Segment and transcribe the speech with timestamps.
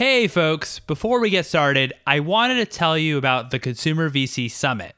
[0.00, 4.50] Hey, folks, before we get started, I wanted to tell you about the Consumer VC
[4.50, 4.96] Summit.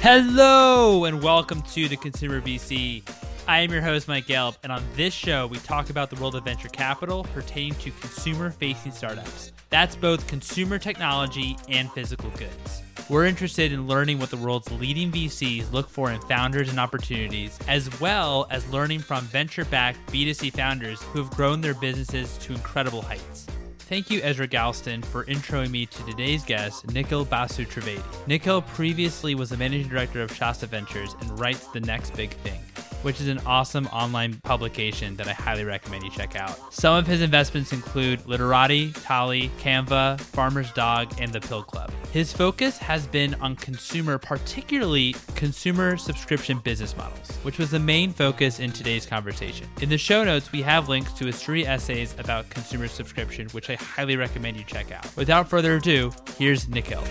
[0.03, 3.03] Hello, and welcome to the Consumer VC.
[3.49, 6.35] I am your host, Mike Gelb, and on this show, we talk about the world
[6.35, 9.53] of venture capital pertaining to consumer facing startups.
[9.71, 12.83] That's both consumer technology and physical goods.
[13.11, 17.59] We're interested in learning what the world's leading VCs look for in founders and opportunities,
[17.67, 22.53] as well as learning from venture backed B2C founders who have grown their businesses to
[22.53, 23.49] incredible heights.
[23.81, 28.01] Thank you, Ezra Galston, for introing me to today's guest, Nikhil Basu Trivedi.
[28.29, 32.61] Nikhil previously was the managing director of Shasta Ventures and writes The Next Big Thing
[33.03, 36.73] which is an awesome online publication that I highly recommend you check out.
[36.73, 41.91] Some of his investments include Literati, Tally, Canva, Farmer's Dog, and The Pill Club.
[42.13, 48.13] His focus has been on consumer, particularly consumer subscription business models, which was the main
[48.13, 49.69] focus in today's conversation.
[49.81, 53.71] In the show notes, we have links to his three essays about consumer subscription, which
[53.71, 55.07] I highly recommend you check out.
[55.17, 57.05] Without further ado, here's Nikhil.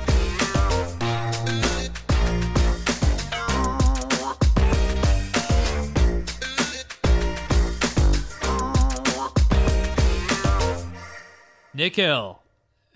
[11.74, 12.42] Nikhil,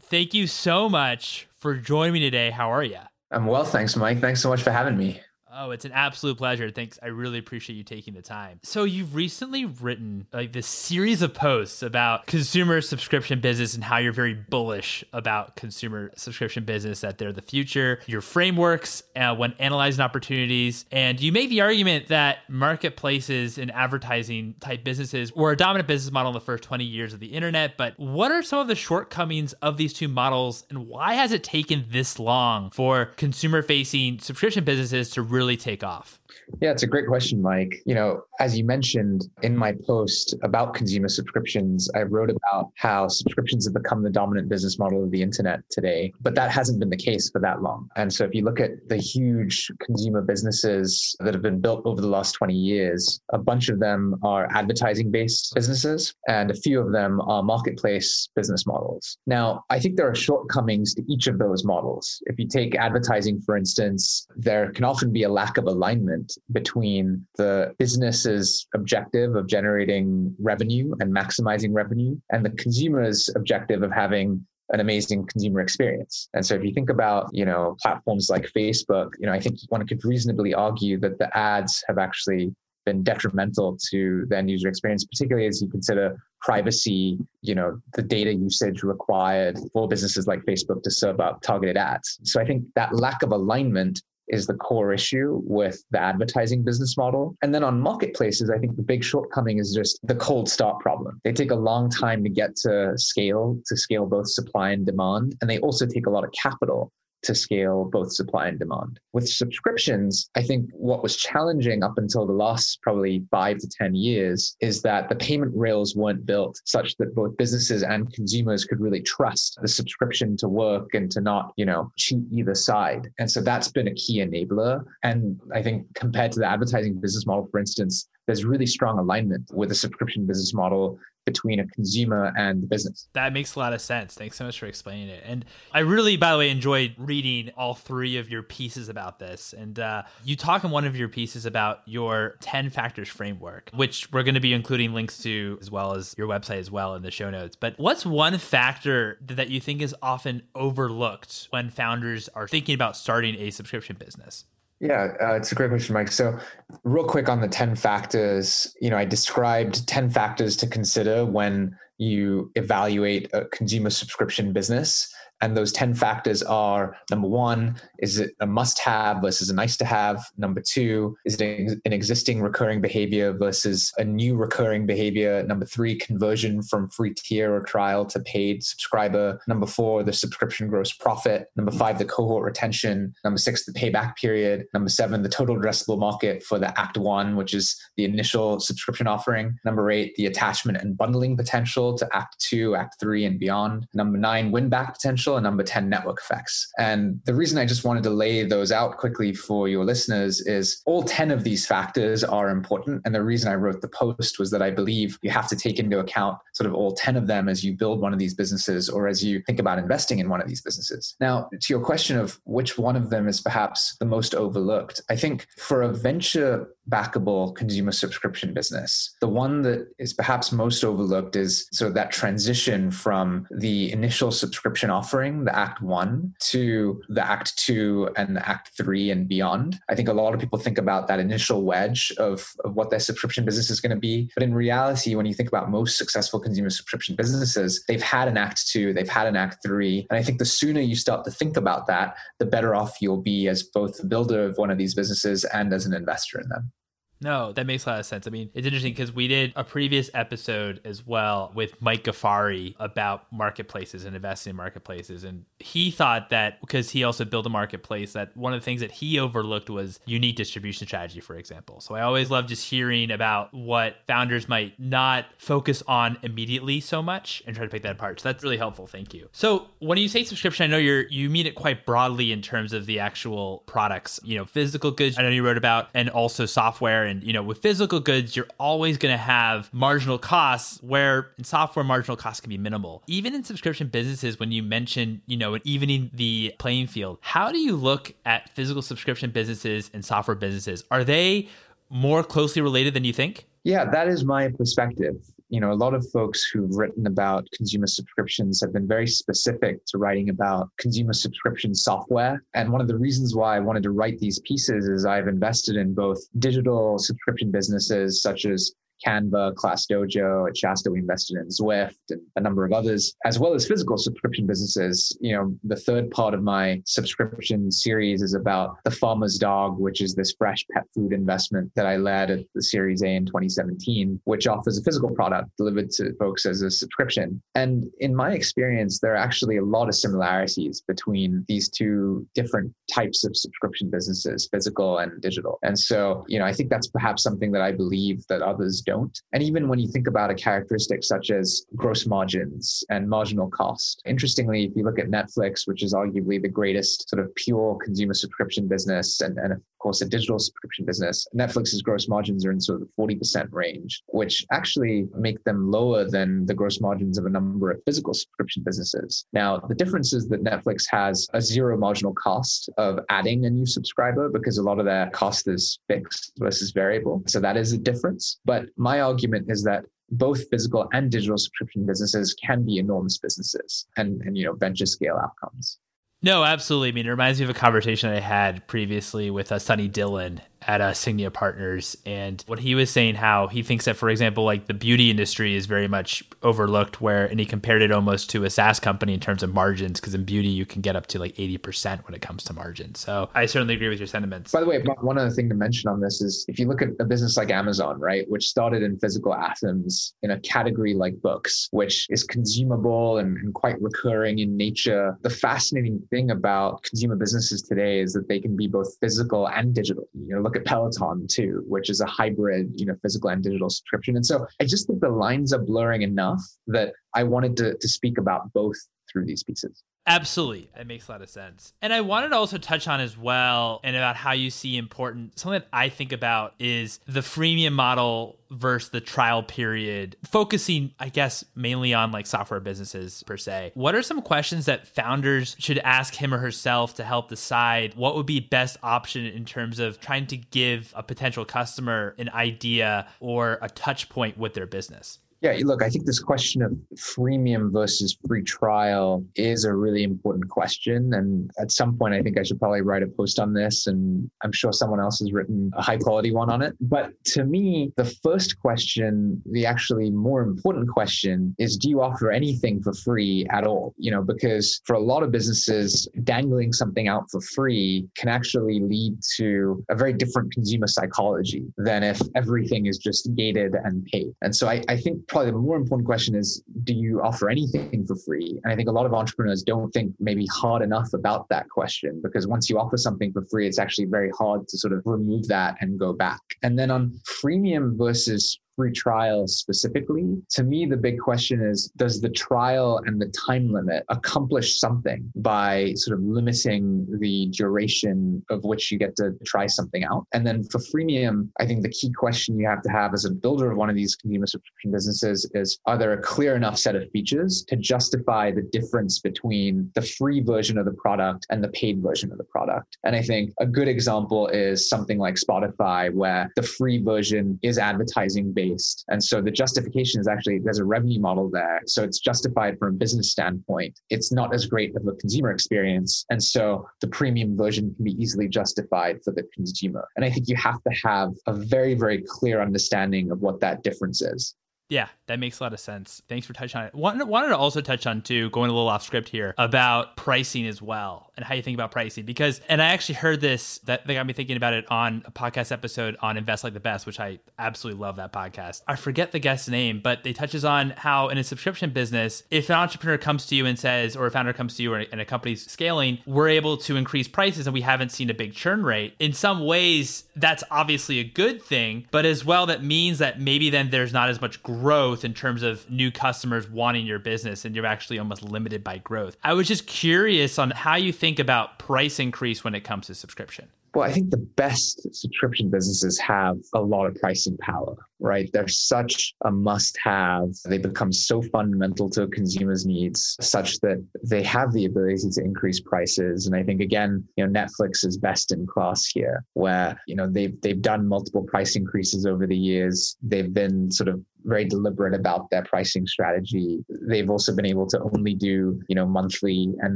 [0.02, 2.52] thank you so much for joining me today.
[2.52, 3.00] How are you?
[3.32, 4.20] I'm well, thanks, Mike.
[4.20, 5.22] Thanks so much for having me.
[5.56, 6.72] Oh, it's an absolute pleasure.
[6.72, 6.98] Thanks.
[7.04, 8.60] I really appreciate you taking the time.
[8.64, 13.98] So, you've recently written like this series of posts about consumer subscription business and how
[13.98, 19.54] you're very bullish about consumer subscription business, that they're the future, your frameworks uh, when
[19.60, 20.86] analyzing opportunities.
[20.92, 26.12] And you make the argument that marketplaces and advertising type businesses were a dominant business
[26.12, 27.78] model in the first 20 years of the internet.
[27.78, 31.44] But what are some of the shortcomings of these two models, and why has it
[31.44, 36.23] taken this long for consumer facing subscription businesses to really really take off?
[36.62, 37.82] Yeah, it's a great question, Mike.
[37.86, 43.08] You know, as you mentioned in my post about consumer subscriptions, I wrote about how
[43.08, 46.90] subscriptions have become the dominant business model of the internet today, but that hasn't been
[46.90, 47.90] the case for that long.
[47.96, 52.02] And so if you look at the huge consumer businesses that have been built over
[52.02, 56.80] the last 20 years, a bunch of them are advertising based businesses and a few
[56.80, 59.18] of them are marketplace business models.
[59.26, 62.22] Now, I think there are shortcomings to each of those models.
[62.26, 67.26] If you take advertising, for instance, there can often be a lack of alignment between
[67.38, 74.46] the business's objective of generating revenue and maximizing revenue and the consumer's objective of having
[74.70, 76.30] an amazing consumer experience.
[76.34, 79.60] And so if you think about, you know, platforms like Facebook, you know, I think
[79.70, 82.54] one could reasonably argue that the ads have actually
[82.86, 88.02] been detrimental to the end user experience, particularly as you consider privacy, you know, the
[88.02, 92.20] data usage required for businesses like Facebook to serve up targeted ads.
[92.24, 94.02] So I think that lack of alignment
[94.34, 97.36] is the core issue with the advertising business model.
[97.42, 101.22] And then on marketplaces, I think the big shortcoming is just the cold start problem.
[101.24, 105.36] They take a long time to get to scale, to scale both supply and demand.
[105.40, 106.92] And they also take a lot of capital
[107.24, 109.00] to scale both supply and demand.
[109.14, 113.96] With subscriptions, I think what was challenging up until the last probably five to 10
[113.96, 118.80] years is that the payment rails weren't built such that both businesses and consumers could
[118.80, 123.10] really trust the subscription to work and to not, you know, cheat either side.
[123.20, 124.84] And so that's been a key enabler.
[125.04, 129.50] And I think compared to the advertising business model, for instance, there's really strong alignment
[129.54, 133.08] with the subscription business model between a consumer and the business.
[133.14, 134.14] That makes a lot of sense.
[134.16, 135.24] Thanks so much for explaining it.
[135.26, 139.54] And I really, by the way, enjoyed reading all three of your pieces about this.
[139.54, 144.12] And uh, you talk in one of your pieces about your 10 factors framework, which
[144.12, 147.04] we're going to be including links to as well as your website as well in
[147.04, 147.56] the show notes.
[147.56, 152.98] But what's one factor that you think is often overlooked when founders are thinking about
[152.98, 154.46] starting a subscription business?
[154.84, 156.12] Yeah, uh, it's a great question, Mike.
[156.12, 156.38] So,
[156.84, 161.78] real quick on the 10 factors, you know, I described 10 factors to consider when
[161.98, 165.08] you evaluate a consumer subscription business.
[165.44, 169.76] And those 10 factors are number one, is it a must have versus a nice
[169.76, 170.24] to have?
[170.38, 175.44] Number two, is it an existing recurring behavior versus a new recurring behavior?
[175.44, 179.38] Number three, conversion from free tier or trial to paid subscriber.
[179.46, 181.48] Number four, the subscription gross profit.
[181.58, 183.14] Number five, the cohort retention.
[183.26, 184.68] Number six, the payback period.
[184.74, 189.08] Number seven, the total addressable market for the Act One, which is the initial subscription
[189.08, 189.60] offering.
[189.66, 193.88] Number eight, the attachment and bundling potential to Act Two, Act Three, and beyond.
[193.94, 196.68] Number nine, win back potential number 10 network effects.
[196.78, 200.82] And the reason I just wanted to lay those out quickly for your listeners is
[200.86, 203.02] all 10 of these factors are important.
[203.06, 205.80] And the reason I wrote the post was that I believe you have to take
[205.80, 208.90] into account sort of all 10 of them as you build one of these businesses
[208.90, 211.16] or as you think about investing in one of these businesses.
[211.20, 215.16] Now, to your question of which one of them is perhaps the most overlooked, I
[215.16, 219.16] think for a venture backable consumer subscription business.
[219.22, 224.90] The one that is perhaps most overlooked is so that transition from the initial subscription
[224.90, 229.80] offering, the Act One, to the Act Two and the Act Three and beyond.
[229.90, 233.00] I think a lot of people think about that initial wedge of, of what their
[233.00, 234.30] subscription business is going to be.
[234.34, 238.38] But in reality, when you think about most successful consumer subscription businesses, they've had an
[238.38, 240.06] Act Two, they've had an Act Three.
[240.10, 243.22] And I think the sooner you start to think about that, the better off you'll
[243.22, 246.50] be as both the builder of one of these businesses and as an investor in
[246.50, 246.72] them.
[247.22, 248.28] No, that makes a lot of sense.
[248.28, 252.76] I mean, it's interesting because we did a previous episode as well with Mike Ghaffary
[252.80, 255.24] about marketplaces and investing in marketplaces.
[255.24, 258.82] And he thought that because he also built a marketplace, that one of the things
[258.82, 261.80] that he overlooked was unique distribution strategy, for example.
[261.80, 267.02] So I always love just hearing about what founders might not focus on immediately so
[267.02, 268.20] much and try to pick that apart.
[268.20, 268.86] So that's really helpful.
[268.86, 269.30] Thank you.
[269.32, 272.74] So when you say subscription, I know you're you mean it quite broadly in terms
[272.74, 276.46] of the actual products, you know, physical goods I know you wrote about and also
[276.46, 281.32] software and, you know, with physical goods, you're always going to have marginal costs where
[281.38, 283.04] in software, marginal costs can be minimal.
[283.08, 287.60] Even in subscription businesses, when you mention, you know, evening the playing field, how do
[287.60, 290.84] you look at physical subscription businesses and software businesses?
[290.90, 291.50] Are they
[291.90, 293.46] more closely related than you think?
[293.64, 297.86] Yeah, that is my perspective you know, a lot of folks who've written about consumer
[297.86, 302.44] subscriptions have been very specific to writing about consumer subscription software.
[302.56, 305.76] And one of the reasons why I wanted to write these pieces is I've invested
[305.76, 308.74] in both digital subscription businesses such as
[309.06, 313.40] Canva, Class Dojo, at Shasta, we invested in Zwift and a number of others, as
[313.40, 315.16] well as physical subscription businesses.
[315.22, 320.02] You know, the third part of my subscription series is about the farmer's dog, which
[320.02, 324.20] is this fresh pet food investment that I led at the Series A in 2017,
[324.26, 327.42] which offers a physical product delivered to folks as a subscription.
[327.56, 332.74] And in my experience, there are actually a lot of similarities between these two different
[332.92, 335.60] types of subscription businesses, physical and digital.
[335.64, 339.20] And so, you know, I think that's perhaps something that I believe that others don't.
[339.34, 344.02] And even when you think about a characteristic such as gross margins and marginal cost,
[344.06, 348.14] interestingly, if you look at Netflix, which is arguably the greatest sort of pure consumer
[348.14, 352.82] subscription business and, and course, a digital subscription business, Netflix's gross margins are in sort
[352.82, 357.30] of the 40% range, which actually make them lower than the gross margins of a
[357.30, 359.26] number of physical subscription businesses.
[359.34, 363.66] Now, the difference is that Netflix has a zero marginal cost of adding a new
[363.66, 367.22] subscriber because a lot of their cost is fixed versus variable.
[367.28, 368.40] So that is a difference.
[368.46, 373.88] But my argument is that both physical and digital subscription businesses can be enormous businesses
[373.98, 375.80] and, and you know venture scale outcomes.
[376.24, 376.90] No, absolutely.
[376.90, 380.40] I mean, it reminds me of a conversation I had previously with uh, Sunny Dhillon
[380.68, 384.44] at uh, Signia Partners, and what he was saying how he thinks that, for example,
[384.44, 388.44] like the beauty industry is very much overlooked, where and he compared it almost to
[388.44, 391.20] a SaaS company in terms of margins, because in beauty you can get up to
[391.20, 393.00] like eighty percent when it comes to margins.
[393.00, 394.52] So I certainly agree with your sentiments.
[394.52, 396.90] By the way, one other thing to mention on this is if you look at
[397.00, 401.68] a business like Amazon, right, which started in physical items in a category like books,
[401.72, 405.18] which is consumable and, and quite recurring in nature.
[405.22, 409.74] The fascinating thing about consumer businesses today is that they can be both physical and
[409.74, 410.08] digital.
[410.14, 413.70] You know, look at Peloton too, which is a hybrid, you know, physical and digital
[413.70, 414.16] subscription.
[414.16, 417.88] And so I just think the lines are blurring enough that I wanted to, to
[417.88, 418.76] speak about both
[419.14, 419.84] through these pieces.
[420.06, 420.70] Absolutely.
[420.78, 421.72] It makes a lot of sense.
[421.82, 425.40] And I wanted to also touch on as well and about how you see important
[425.40, 431.08] something that I think about is the freemium model versus the trial period, focusing, I
[431.08, 433.72] guess, mainly on like software businesses per se.
[433.76, 438.16] What are some questions that founders should ask him or herself to help decide what
[438.16, 443.08] would be best option in terms of trying to give a potential customer an idea
[443.22, 445.20] or a touch point with their business?
[445.44, 450.48] Yeah, look, I think this question of freemium versus free trial is a really important
[450.48, 451.14] question.
[451.14, 453.88] And at some point, I think I should probably write a post on this.
[453.88, 456.76] And I'm sure someone else has written a high quality one on it.
[456.80, 462.32] But to me, the first question, the actually more important question is do you offer
[462.32, 463.94] anything for free at all?
[463.98, 468.80] You know, because for a lot of businesses, dangling something out for free can actually
[468.80, 474.34] lead to a very different consumer psychology than if everything is just gated and paid.
[474.42, 478.06] And so I, I think probably the more important question is do you offer anything
[478.06, 478.60] for free?
[478.64, 482.22] And I think a lot of entrepreneurs don't think maybe hard enough about that question
[482.24, 485.48] because once you offer something for free, it's actually very hard to sort of remove
[485.48, 486.40] that and go back.
[486.62, 492.22] And then on freemium versus free trial specifically, to me, the big question is does
[492.22, 498.64] the trial and the time limit accomplish something by sort of limiting the duration of
[498.64, 500.26] which you get to try something out?
[500.34, 503.32] And then for freemium, I think the key question you have to have as a
[503.32, 506.96] builder of one of these consumer subscription businesses is are there a clear enough set
[506.96, 511.70] of features to justify the difference between the free version of the product and the
[511.70, 512.98] paid version of the product?
[513.04, 517.78] And I think a good example is something like Spotify, where the free version is
[517.78, 519.06] advertising based based.
[519.10, 521.82] And so the justification is actually there's a revenue model there.
[521.86, 524.00] So it's justified from a business standpoint.
[524.10, 526.26] It's not as great of a consumer experience.
[526.30, 530.08] And so the premium version can be easily justified for the consumer.
[530.16, 533.84] And I think you have to have a very, very clear understanding of what that
[533.84, 534.56] difference is.
[534.94, 536.22] Yeah, that makes a lot of sense.
[536.30, 536.94] Thanks for touching on it.
[536.94, 540.68] Wanted, wanted to also touch on too, going a little off script here about pricing
[540.68, 544.06] as well and how you think about pricing because and I actually heard this that
[544.06, 547.08] they got me thinking about it on a podcast episode on Invest Like the Best,
[547.08, 548.84] which I absolutely love that podcast.
[548.88, 552.70] I forget the guest's name, but they touches on how in a subscription business, if
[552.70, 555.26] an entrepreneur comes to you and says, or a founder comes to you and a
[555.26, 559.16] company's scaling, we're able to increase prices and we haven't seen a big churn rate.
[559.18, 563.72] In some ways, that's obviously a good thing, but as well, that means that maybe
[563.72, 564.83] then there's not as much growth
[565.24, 569.38] in terms of new customers wanting your business and you're actually almost limited by growth.
[569.44, 573.16] I was just curious on how you think about price increase when it comes to
[573.16, 573.70] subscription.
[573.94, 578.50] Well, I think the best subscription businesses have a lot of pricing power, right?
[578.52, 580.50] They're such a must have.
[580.66, 585.42] They become so fundamental to a consumer's needs, such that they have the ability to
[585.44, 586.48] increase prices.
[586.48, 590.28] And I think, again, you know, Netflix is best in class here, where, you know,
[590.28, 593.16] they've, they've done multiple price increases over the years.
[593.22, 596.84] They've been sort of very deliberate about their pricing strategy.
[597.08, 599.96] They've also been able to only do, you know, monthly and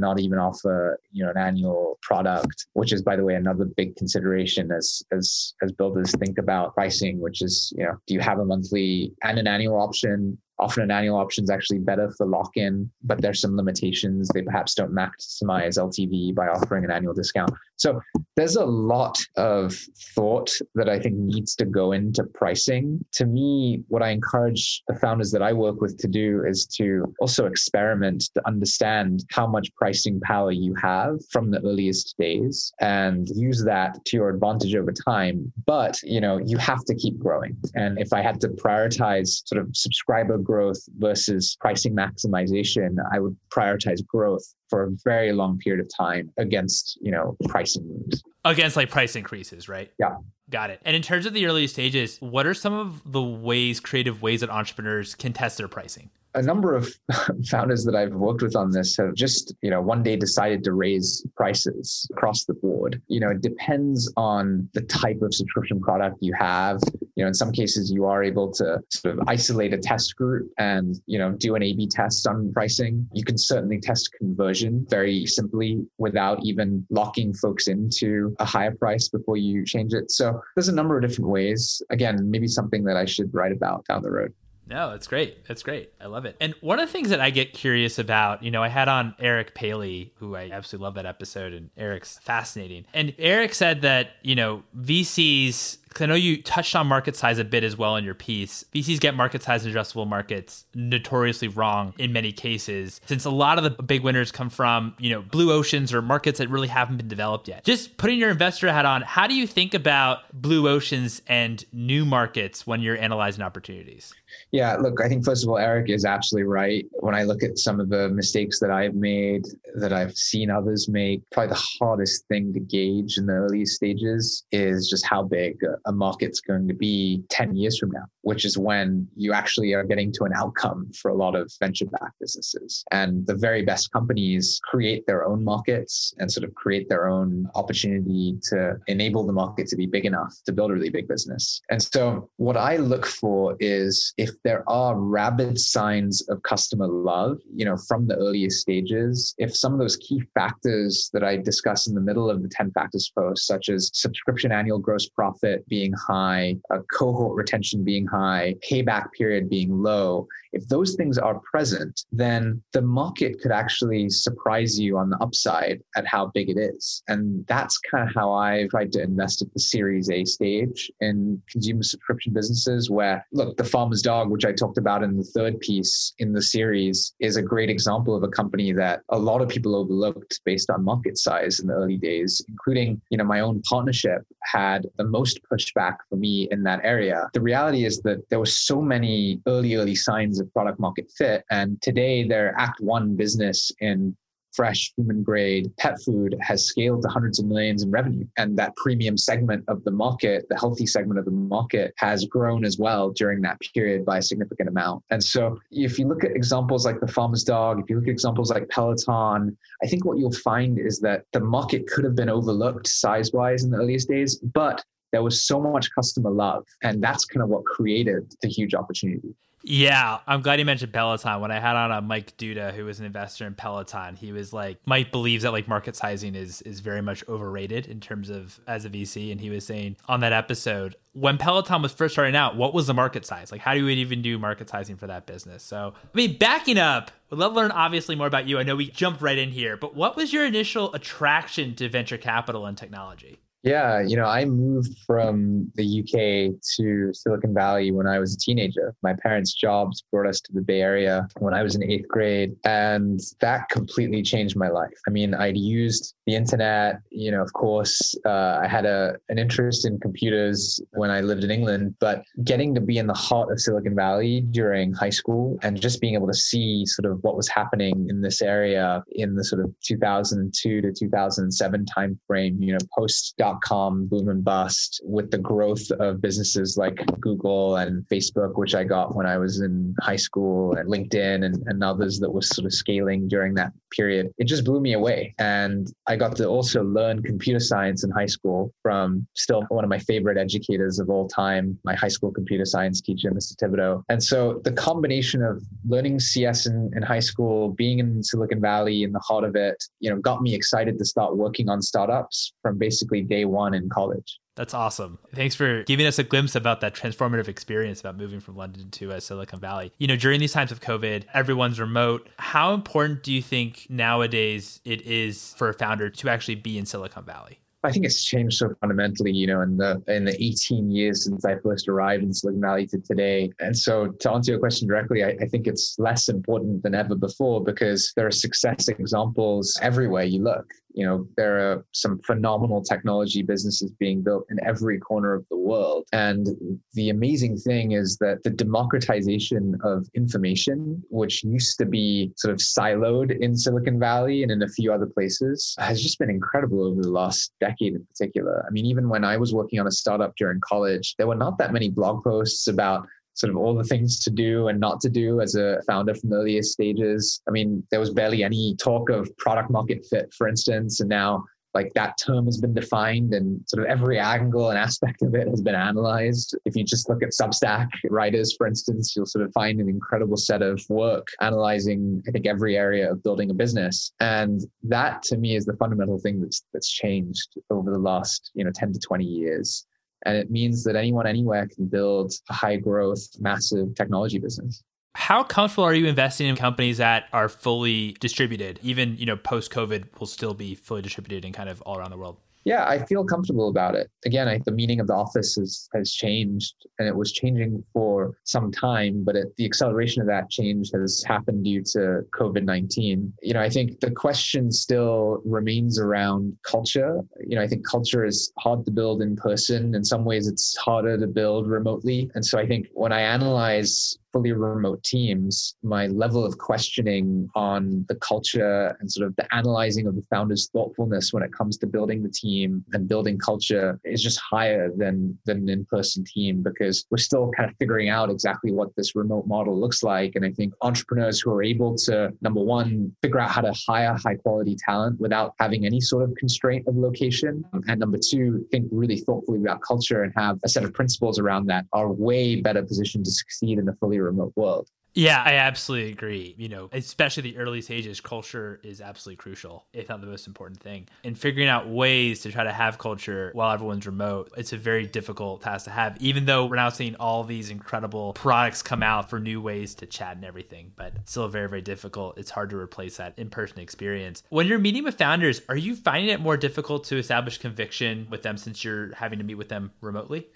[0.00, 3.96] not even offer, you know, an annual product, which is by the way another big
[3.96, 8.38] consideration as as as builders think about pricing, which is, you know, do you have
[8.38, 10.38] a monthly and an annual option?
[10.60, 14.28] Often an annual option is actually better for lock-in, but there's some limitations.
[14.34, 17.50] They perhaps don't maximize LTV by offering an annual discount.
[17.76, 18.00] So
[18.36, 19.76] there's a lot of
[20.14, 23.04] thought that I think needs to go into pricing.
[23.12, 27.04] To me, what I encourage the founders that I work with to do is to
[27.20, 33.28] also experiment to understand how much pricing power you have from the earliest days and
[33.34, 35.52] use that to your advantage over time.
[35.64, 37.56] But, you know, you have to keep growing.
[37.76, 43.36] And if I had to prioritize sort of subscriber growth versus pricing maximization, I would
[43.54, 48.22] prioritize growth for a very long period of time against, you know, pricing moves.
[48.44, 49.90] Against like price increases, right?
[49.98, 50.16] Yeah.
[50.50, 50.80] Got it.
[50.84, 54.40] And in terms of the early stages, what are some of the ways, creative ways
[54.40, 56.10] that entrepreneurs can test their pricing?
[56.34, 56.94] a number of
[57.50, 60.72] founders that I've worked with on this have just, you know, one day decided to
[60.72, 63.00] raise prices across the board.
[63.08, 66.80] You know, it depends on the type of subscription product you have.
[67.16, 70.50] You know, in some cases, you are able to sort of isolate a test group
[70.58, 73.08] and, you know, do an A B test on pricing.
[73.12, 74.57] You can certainly test conversion
[74.88, 80.10] very simply without even locking folks into a higher price before you change it.
[80.10, 81.82] So there's a number of different ways.
[81.90, 84.32] Again, maybe something that I should write about down the road.
[84.68, 85.46] No, that's great.
[85.46, 85.92] That's great.
[85.98, 86.36] I love it.
[86.40, 89.14] And one of the things that I get curious about, you know, I had on
[89.18, 92.84] Eric Paley, who I absolutely love that episode, and Eric's fascinating.
[92.92, 97.44] And Eric said that, you know, VCs I know you touched on market size a
[97.44, 98.64] bit as well in your piece.
[98.74, 103.58] VCs get market size and addressable markets notoriously wrong in many cases, since a lot
[103.58, 106.96] of the big winners come from, you know, blue oceans or markets that really haven't
[106.96, 107.64] been developed yet.
[107.64, 112.04] Just putting your investor hat on, how do you think about blue oceans and new
[112.04, 114.14] markets when you're analyzing opportunities?
[114.52, 116.86] Yeah, look, I think first of all, Eric is absolutely right.
[117.00, 119.44] When I look at some of the mistakes that I've made,
[119.76, 124.44] that I've seen others make, probably the hardest thing to gauge in the early stages
[124.52, 128.58] is just how big a market's going to be 10 years from now which is
[128.58, 132.84] when you actually are getting to an outcome for a lot of venture backed businesses.
[132.90, 137.48] And the very best companies create their own markets and sort of create their own
[137.54, 141.62] opportunity to enable the market to be big enough to build a really big business.
[141.70, 147.38] And so, what I look for is if there are rabid signs of customer love,
[147.54, 151.86] you know, from the earliest stages, if some of those key factors that I discuss
[151.86, 155.92] in the middle of the 10 factors post, such as subscription annual gross profit being
[155.92, 162.04] high, a cohort retention being high, payback period being low, if those things are present,
[162.12, 167.02] then the market could actually surprise you on the upside at how big it is.
[167.08, 171.40] And that's kind of how I've tried to invest at the Series A stage in
[171.50, 175.60] consumer subscription businesses, where, look, the Farmer's Dog, which I talked about in the third
[175.60, 179.48] piece in the series, is a great example of a company that a lot of
[179.48, 183.62] people overlooked based on market size in the early days, including, you know, my own
[183.68, 187.28] partnership had the most pushback for me in that area.
[187.34, 191.44] The reality is that there were so many early, early signs of product market fit.
[191.50, 194.16] And today, their Act One business in
[194.58, 198.26] fresh human grade pet food has scaled to hundreds of millions in revenue.
[198.38, 202.64] And that premium segment of the market, the healthy segment of the market, has grown
[202.64, 205.04] as well during that period by a significant amount.
[205.10, 208.10] And so if you look at examples like the farmer's dog, if you look at
[208.10, 212.28] examples like Peloton, I think what you'll find is that the market could have been
[212.28, 216.64] overlooked size wise in the earliest days, but there was so much customer love.
[216.82, 219.34] And that's kind of what created the huge opportunity.
[219.70, 221.42] Yeah, I'm glad you mentioned Peloton.
[221.42, 224.50] When I had on a Mike Duda, who was an investor in Peloton, he was
[224.50, 228.58] like, Mike believes that like market sizing is is very much overrated in terms of
[228.66, 232.34] as a VC, and he was saying on that episode when Peloton was first starting
[232.34, 233.52] out, what was the market size?
[233.52, 235.62] Like, how do you even do market sizing for that business?
[235.64, 238.58] So, I mean, backing up, we'd love to learn obviously more about you.
[238.58, 242.16] I know we jumped right in here, but what was your initial attraction to venture
[242.16, 243.40] capital and technology?
[243.64, 248.38] Yeah, you know, I moved from the UK to Silicon Valley when I was a
[248.38, 248.94] teenager.
[249.02, 252.54] My parents' jobs brought us to the Bay Area when I was in eighth grade,
[252.64, 254.94] and that completely changed my life.
[255.08, 259.38] I mean, I'd used the internet, you know, of course, uh, I had a an
[259.38, 263.50] interest in computers when I lived in England, but getting to be in the heart
[263.50, 267.36] of Silicon Valley during high school and just being able to see sort of what
[267.36, 272.78] was happening in this area in the sort of 2002 to 2007 timeframe, you know,
[272.96, 278.58] post dot com boom and bust with the growth of businesses like Google and Facebook,
[278.58, 282.30] which I got when I was in high school, and LinkedIn and, and others that
[282.30, 284.30] was sort of scaling during that period.
[284.38, 285.34] It just blew me away.
[285.38, 289.90] And I got to also learn computer science in high school from still one of
[289.90, 293.54] my favorite educators of all time, my high school computer science teacher, Mr.
[293.56, 294.02] Thibodeau.
[294.08, 299.02] And so the combination of learning CS in, in high school, being in Silicon Valley
[299.02, 302.52] in the heart of it, you know, got me excited to start working on startups
[302.62, 304.38] from basically day one in college.
[304.58, 305.20] That's awesome.
[305.34, 309.12] Thanks for giving us a glimpse about that transformative experience about moving from London to
[309.12, 309.92] uh, Silicon Valley.
[309.98, 312.28] You know, during these times of COVID, everyone's remote.
[312.38, 316.86] How important do you think nowadays it is for a founder to actually be in
[316.86, 317.60] Silicon Valley?
[317.84, 321.44] I think it's changed so fundamentally, you know, in the in the 18 years since
[321.44, 323.52] I first arrived in Silicon Valley to today.
[323.60, 327.14] And so to answer your question directly, I, I think it's less important than ever
[327.14, 330.74] before because there are success examples everywhere you look.
[330.98, 335.56] You know, there are some phenomenal technology businesses being built in every corner of the
[335.56, 336.06] world.
[336.12, 336.48] And
[336.94, 342.58] the amazing thing is that the democratization of information, which used to be sort of
[342.58, 347.00] siloed in Silicon Valley and in a few other places, has just been incredible over
[347.00, 348.64] the last decade in particular.
[348.66, 351.58] I mean, even when I was working on a startup during college, there were not
[351.58, 353.06] that many blog posts about
[353.38, 356.30] sort of all the things to do and not to do as a founder from
[356.30, 357.40] the earliest stages.
[357.48, 361.44] I mean, there was barely any talk of product market fit, for instance, and now
[361.74, 365.46] like that term has been defined and sort of every angle and aspect of it
[365.46, 366.56] has been analyzed.
[366.64, 370.36] If you just look at Substack writers, for instance, you'll sort of find an incredible
[370.36, 374.12] set of work analyzing, I think, every area of building a business.
[374.18, 378.64] And that to me is the fundamental thing that's that's changed over the last, you
[378.64, 379.86] know, 10 to 20 years.
[380.26, 384.82] And it means that anyone anywhere can build a high growth, massive technology business.
[385.14, 388.78] How comfortable are you investing in companies that are fully distributed?
[388.82, 392.10] Even, you know, post COVID will still be fully distributed and kind of all around
[392.10, 394.10] the world yeah, I feel comfortable about it.
[394.26, 398.34] Again, I, the meaning of the office has, has changed and it was changing for
[398.44, 403.32] some time, but it, the acceleration of that change has happened due to COVID 19.
[403.40, 407.22] You know, I think the question still remains around culture.
[407.40, 409.94] You know, I think culture is hard to build in person.
[409.94, 412.30] In some ways, it's harder to build remotely.
[412.34, 418.04] And so I think when I analyze fully remote teams, my level of questioning on
[418.08, 421.88] the culture and sort of the analyzing of the founder's thoughtfulness when it comes to
[421.88, 427.04] building the team and building culture is just higher than, than an in-person team because
[427.10, 430.36] we're still kind of figuring out exactly what this remote model looks like.
[430.36, 434.16] And I think entrepreneurs who are able to, number one, figure out how to hire
[434.22, 437.64] high quality talent without having any sort of constraint of location.
[437.88, 441.66] And number two, think really thoughtfully about culture and have a set of principles around
[441.66, 444.88] that are way better positioned to succeed in a fully remote world.
[445.14, 446.54] Yeah, I absolutely agree.
[446.58, 450.80] You know, especially the early stages, culture is absolutely crucial, if not the most important
[450.80, 451.08] thing.
[451.24, 455.06] And figuring out ways to try to have culture while everyone's remote, it's a very
[455.06, 459.28] difficult task to have, even though we're now seeing all these incredible products come out
[459.28, 462.38] for new ways to chat and everything, but still very, very difficult.
[462.38, 464.44] It's hard to replace that in person experience.
[464.50, 468.42] When you're meeting with founders, are you finding it more difficult to establish conviction with
[468.42, 470.46] them since you're having to meet with them remotely?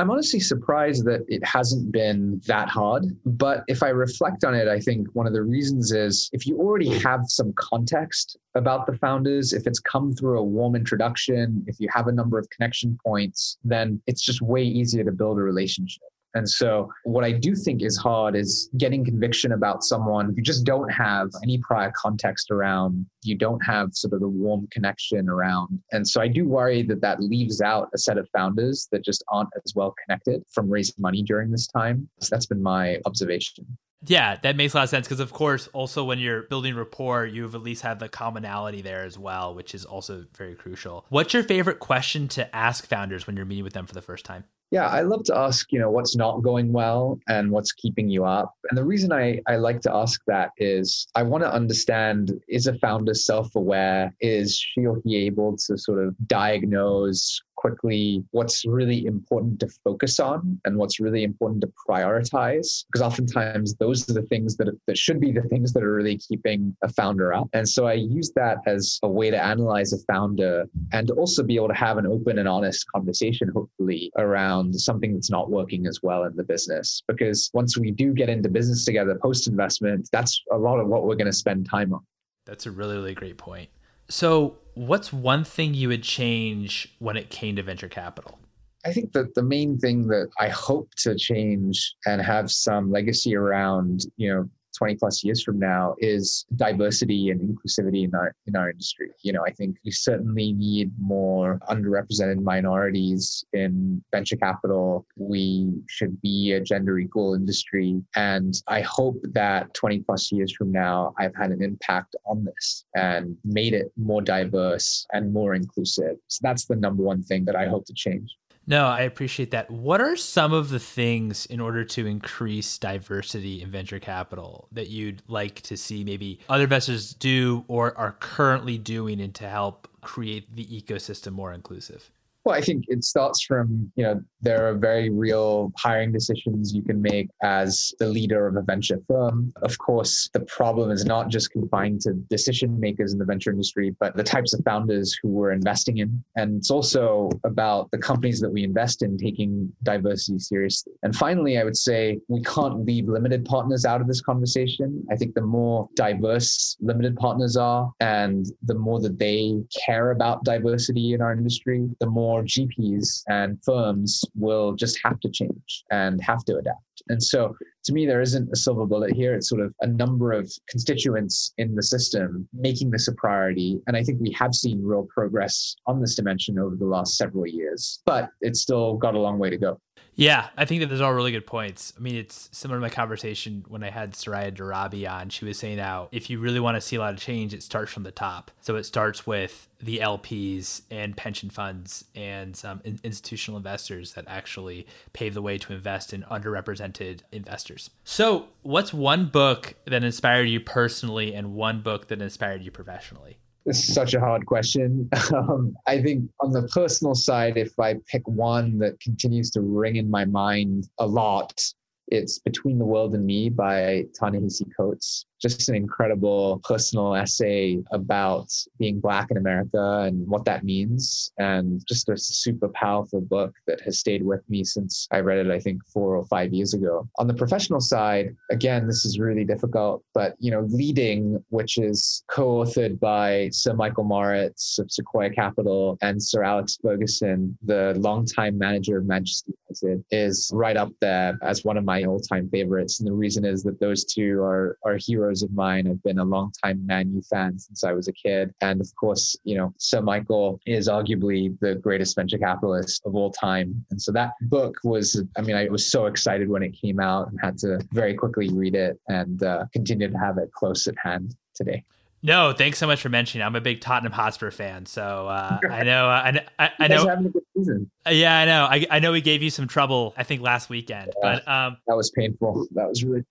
[0.00, 3.04] I'm honestly surprised that it hasn't been that hard.
[3.26, 6.56] But if I reflect on it, I think one of the reasons is if you
[6.56, 11.78] already have some context about the founders, if it's come through a warm introduction, if
[11.80, 15.42] you have a number of connection points, then it's just way easier to build a
[15.42, 16.02] relationship.
[16.34, 20.64] And so, what I do think is hard is getting conviction about someone you just
[20.64, 25.82] don't have any prior context around, you don't have sort of the warm connection around.
[25.92, 29.24] And so, I do worry that that leaves out a set of founders that just
[29.28, 32.08] aren't as well connected from raising money during this time.
[32.20, 33.66] So, that's been my observation.
[34.06, 37.26] Yeah, that makes a lot of sense because, of course, also when you're building rapport,
[37.26, 41.04] you've at least had the commonality there as well, which is also very crucial.
[41.10, 44.24] What's your favorite question to ask founders when you're meeting with them for the first
[44.24, 44.44] time?
[44.70, 48.24] Yeah, I love to ask, you know, what's not going well and what's keeping you
[48.24, 48.54] up.
[48.70, 52.68] And the reason I, I like to ask that is I want to understand is
[52.68, 54.14] a founder self aware?
[54.20, 60.18] Is she or he able to sort of diagnose quickly what's really important to focus
[60.18, 64.96] on and what's really important to prioritize because oftentimes those are the things that, that
[64.96, 67.48] should be the things that are really keeping a founder up.
[67.52, 71.56] And so i use that as a way to analyze a founder and also be
[71.56, 76.00] able to have an open and honest conversation hopefully around something that's not working as
[76.02, 77.02] well in the business.
[77.08, 81.04] Because once we do get into business together post investment that's a lot of what
[81.04, 82.00] we're going to spend time on.
[82.46, 83.68] That's a really really great point
[84.10, 88.38] so, what's one thing you would change when it came to venture capital?
[88.84, 93.36] I think that the main thing that I hope to change and have some legacy
[93.36, 94.48] around, you know,
[94.80, 99.10] 20 plus years from now is diversity and inclusivity in our in our industry.
[99.22, 105.06] You know, I think we certainly need more underrepresented minorities in venture capital.
[105.16, 108.02] We should be a gender equal industry.
[108.16, 112.86] And I hope that 20 plus years from now, I've had an impact on this
[112.96, 116.16] and made it more diverse and more inclusive.
[116.28, 118.34] So that's the number one thing that I hope to change.
[118.70, 119.68] No, I appreciate that.
[119.68, 124.88] What are some of the things in order to increase diversity in venture capital that
[124.88, 129.88] you'd like to see maybe other investors do or are currently doing and to help
[130.02, 132.12] create the ecosystem more inclusive?
[132.44, 136.82] Well, I think it starts from, you know, there are very real hiring decisions you
[136.82, 139.52] can make as the leader of a venture firm.
[139.62, 143.94] Of course, the problem is not just confined to decision makers in the venture industry,
[144.00, 146.24] but the types of founders who we're investing in.
[146.36, 150.94] And it's also about the companies that we invest in taking diversity seriously.
[151.02, 155.04] And finally, I would say we can't leave limited partners out of this conversation.
[155.10, 160.44] I think the more diverse limited partners are and the more that they care about
[160.44, 165.84] diversity in our industry, the more more GPs and firms will just have to change
[165.90, 167.02] and have to adapt.
[167.08, 169.34] And so to me, there isn't a silver bullet here.
[169.34, 173.80] It's sort of a number of constituents in the system making this a priority.
[173.86, 177.46] And I think we have seen real progress on this dimension over the last several
[177.46, 179.80] years, but it's still got a long way to go.
[180.20, 181.94] Yeah, I think that those are all really good points.
[181.96, 185.30] I mean, it's similar to my conversation when I had Soraya Darabi on.
[185.30, 187.62] She was saying how if you really want to see a lot of change, it
[187.62, 188.50] starts from the top.
[188.60, 194.86] So it starts with the LPs and pension funds and um, institutional investors that actually
[195.14, 197.88] pave the way to invest in underrepresented investors.
[198.04, 203.38] So, what's one book that inspired you personally and one book that inspired you professionally?
[203.66, 205.08] This is such a hard question.
[205.32, 209.96] Um, I think on the personal side, if I pick one that continues to ring
[209.96, 211.62] in my mind a lot,
[212.08, 218.52] it's Between the World and Me by Ta-Nehisi Coates just an incredible personal essay about
[218.78, 221.32] being Black in America and what that means.
[221.38, 225.50] And just a super powerful book that has stayed with me since I read it,
[225.50, 227.08] I think, four or five years ago.
[227.18, 232.22] On the professional side, again, this is really difficult, but, you know, Leading, which is
[232.28, 238.58] co authored by Sir Michael Moritz of Sequoia Capital and Sir Alex Ferguson, the longtime
[238.58, 243.00] manager of Manchester United is right up there as one of my all-time favorites.
[243.00, 245.86] And the reason is that those two are are heroes of mine.
[245.88, 248.52] I've been a long-time Man U fan since I was a kid.
[248.60, 253.30] And of course, you know, Sir Michael is arguably the greatest venture capitalist of all
[253.30, 253.84] time.
[253.90, 257.30] And so that book was, I mean, I was so excited when it came out
[257.30, 260.94] and had to very quickly read it and uh, continue to have it close at
[261.02, 261.84] hand today.
[262.22, 263.46] No, thanks so much for mentioning.
[263.46, 266.06] I'm a big Tottenham Hotspur fan, so uh, I know.
[266.06, 267.06] I, I, I know.
[267.06, 267.90] Having a good season.
[268.08, 268.64] Yeah, I know.
[268.64, 270.14] I, I know we gave you some trouble.
[270.16, 272.66] I think last weekend, yeah, but um, that was painful.
[272.72, 273.24] That was really.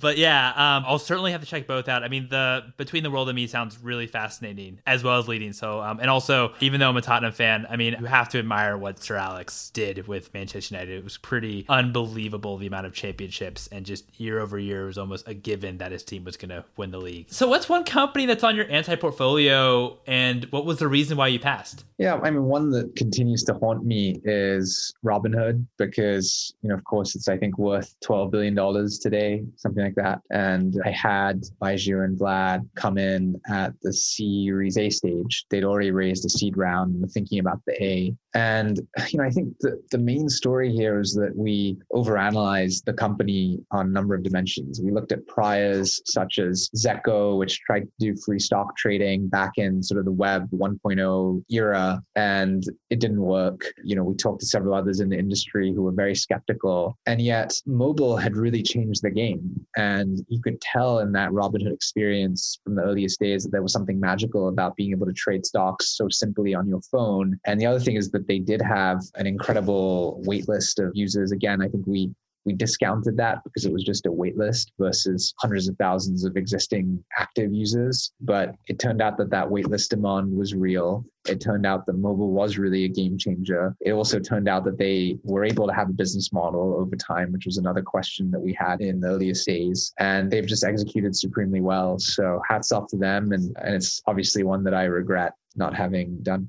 [0.00, 2.02] But yeah, um, I'll certainly have to check both out.
[2.02, 5.52] I mean, the Between the World and Me sounds really fascinating, as well as leading.
[5.52, 8.38] So, um, and also, even though I'm a Tottenham fan, I mean, you have to
[8.38, 10.98] admire what Sir Alex did with Manchester United.
[10.98, 14.98] It was pretty unbelievable the amount of championships, and just year over year, it was
[14.98, 17.26] almost a given that his team was going to win the league.
[17.30, 21.28] So, what's one company that's on your anti portfolio, and what was the reason why
[21.28, 21.84] you passed?
[21.98, 26.84] Yeah, I mean, one that continues to haunt me is Robinhood because, you know, of
[26.84, 30.20] course, it's I think worth twelve billion dollars today, something like that.
[30.30, 35.46] And I had Baiju and Vlad come in at the Series A stage.
[35.50, 38.14] They'd already raised a seed round and were thinking about the A.
[38.34, 42.92] And you know, I think the, the main story here is that we overanalyzed the
[42.92, 44.80] company on a number of dimensions.
[44.82, 49.52] We looked at priors such as Zecco, which tried to do free stock trading back
[49.56, 53.55] in sort of the web 1.0 era, and it didn't work.
[53.82, 56.98] You know, we talked to several others in the industry who were very skeptical.
[57.06, 59.66] And yet mobile had really changed the game.
[59.76, 63.72] And you could tell in that Robinhood experience from the earliest days that there was
[63.72, 67.38] something magical about being able to trade stocks so simply on your phone.
[67.46, 71.32] And the other thing is that they did have an incredible wait list of users.
[71.32, 72.10] Again, I think we
[72.46, 77.04] we discounted that because it was just a waitlist versus hundreds of thousands of existing
[77.18, 78.12] active users.
[78.20, 81.04] But it turned out that that waitlist demand was real.
[81.28, 83.74] It turned out that mobile was really a game changer.
[83.80, 87.32] It also turned out that they were able to have a business model over time,
[87.32, 89.92] which was another question that we had in the earliest days.
[89.98, 91.98] And they've just executed supremely well.
[91.98, 93.32] So hats off to them.
[93.32, 96.48] And, and it's obviously one that I regret not having done.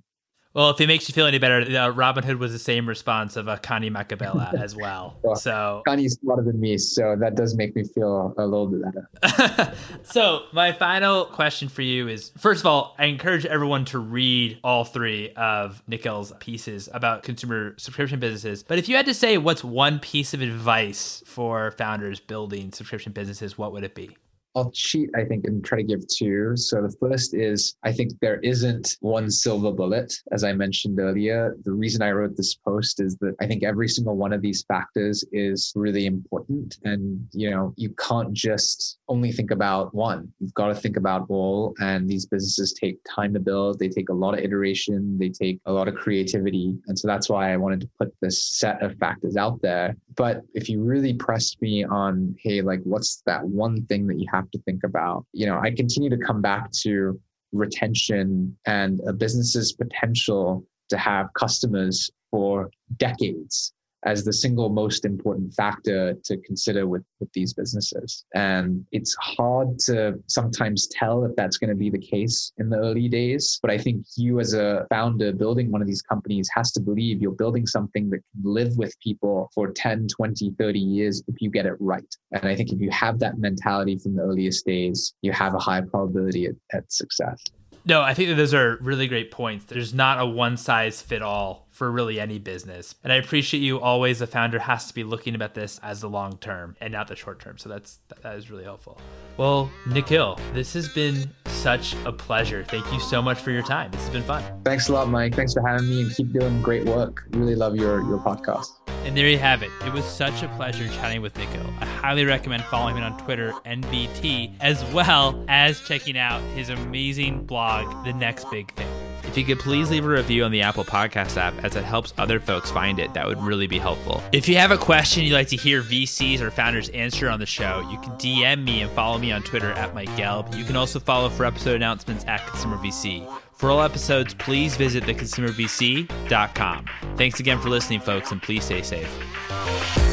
[0.57, 3.47] Well, if it makes you feel any better, uh, Robinhood was the same response of
[3.47, 5.15] uh, Kanyi Maqubela as well.
[5.21, 5.35] well.
[5.35, 9.75] So Kanyi's smarter than me, so that does make me feel a little bit better.
[10.03, 14.57] so my final question for you is: first of all, I encourage everyone to read
[14.63, 18.63] all three of Nikhil's pieces about consumer subscription businesses.
[18.63, 23.11] But if you had to say what's one piece of advice for founders building subscription
[23.11, 24.17] businesses, what would it be?
[24.57, 26.57] I'll cheat, I think, and try to give two.
[26.57, 30.11] So the first is I think there isn't one silver bullet.
[30.31, 33.87] As I mentioned earlier, the reason I wrote this post is that I think every
[33.87, 36.79] single one of these factors is really important.
[36.83, 40.33] And, you know, you can't just only think about one.
[40.39, 41.75] You've got to think about all.
[41.79, 45.59] And these businesses take time to build, they take a lot of iteration, they take
[45.67, 46.75] a lot of creativity.
[46.87, 49.95] And so that's why I wanted to put this set of factors out there.
[50.15, 54.25] But if you really pressed me on, hey, like, what's that one thing that you
[54.33, 55.25] have to think about.
[55.33, 57.19] You know, I continue to come back to
[57.51, 63.73] retention and a business's potential to have customers for decades
[64.07, 68.23] as the single most important factor to consider with, with these businesses.
[68.33, 72.77] And it's hard to sometimes tell if that's going to be the case in the
[72.77, 73.59] early days.
[73.61, 77.21] But I think you, as a founder building one of these companies, has to believe
[77.21, 81.49] you're building something that can live with people for 10, 20, 30 years if you
[81.49, 82.15] get it right.
[82.31, 85.59] And I think if you have that mentality from the earliest days, you have a
[85.59, 87.43] high probability at, at success.
[87.83, 89.65] No, I think that those are really great points.
[89.65, 92.95] There's not a one size fit all for really any business.
[93.03, 96.09] And I appreciate you always, the founder has to be looking about this as the
[96.09, 97.59] long term and not the short term.
[97.59, 98.99] So that's that is really helpful.
[99.37, 102.63] Well, Nikhil, this has been such a pleasure.
[102.63, 103.91] Thank you so much for your time.
[103.91, 104.43] This has been fun.
[104.65, 105.35] Thanks a lot, Mike.
[105.35, 107.25] Thanks for having me and keep doing great work.
[107.29, 108.69] Really love your your podcast.
[109.05, 109.69] And there you have it.
[109.85, 111.65] It was such a pleasure chatting with Nikhil.
[111.79, 117.45] I highly recommend following him on Twitter, NBT, as well as checking out his amazing
[117.45, 118.86] blog, The Next Big Thing.
[119.27, 122.13] If you could please leave a review on the Apple Podcast app as it helps
[122.17, 124.23] other folks find it, that would really be helpful.
[124.31, 127.45] If you have a question you'd like to hear VCs or founders answer on the
[127.45, 130.57] show, you can DM me and follow me on Twitter at Mike Gelb.
[130.57, 133.27] You can also follow for episode announcements at Consumer VC.
[133.53, 136.85] For all episodes, please visit theconsumervc.com.
[137.15, 140.06] Thanks again for listening, folks, and please stay safe.